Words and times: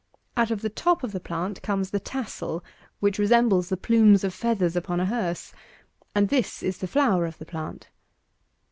Out 0.35 0.49
of 0.49 0.63
the 0.63 0.69
top 0.71 1.03
of 1.03 1.11
the 1.11 1.19
plant 1.19 1.61
comes 1.61 1.91
the 1.91 1.99
tassel, 1.99 2.63
which 3.01 3.19
resembles 3.19 3.69
the 3.69 3.77
plumes 3.77 4.23
of 4.23 4.33
feathers 4.33 4.75
upon 4.75 4.99
a 4.99 5.05
hearse; 5.05 5.53
and 6.15 6.29
this 6.29 6.63
is 6.63 6.79
the 6.79 6.87
flower 6.87 7.27
of 7.27 7.37
the 7.37 7.45
plant. 7.45 7.87